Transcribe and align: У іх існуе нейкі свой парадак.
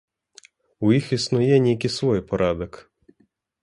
У 0.87 0.95
іх 0.99 1.05
існуе 1.19 1.55
нейкі 1.69 1.95
свой 1.99 2.19
парадак. 2.35 2.71